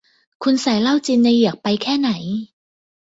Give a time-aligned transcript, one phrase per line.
[0.43, 2.09] คุณใส่เหล้าจินในเหยือกไปแค่ไหน